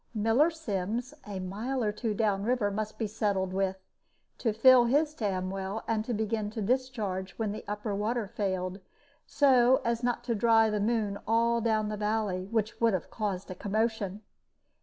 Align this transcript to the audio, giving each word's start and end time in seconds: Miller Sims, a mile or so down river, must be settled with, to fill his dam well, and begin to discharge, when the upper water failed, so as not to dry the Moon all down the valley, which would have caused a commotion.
Miller 0.15 0.49
Sims, 0.49 1.13
a 1.27 1.39
mile 1.39 1.83
or 1.83 1.95
so 1.95 2.11
down 2.11 2.41
river, 2.41 2.71
must 2.71 2.97
be 2.97 3.05
settled 3.05 3.53
with, 3.53 3.77
to 4.39 4.51
fill 4.51 4.85
his 4.85 5.13
dam 5.13 5.51
well, 5.51 5.83
and 5.87 6.17
begin 6.17 6.49
to 6.49 6.59
discharge, 6.59 7.33
when 7.33 7.51
the 7.51 7.63
upper 7.67 7.93
water 7.93 8.25
failed, 8.27 8.79
so 9.27 9.79
as 9.85 10.01
not 10.01 10.23
to 10.23 10.33
dry 10.33 10.71
the 10.71 10.79
Moon 10.79 11.19
all 11.27 11.61
down 11.61 11.89
the 11.89 11.97
valley, 11.97 12.47
which 12.49 12.81
would 12.81 12.93
have 12.93 13.11
caused 13.11 13.51
a 13.51 13.53
commotion. 13.53 14.23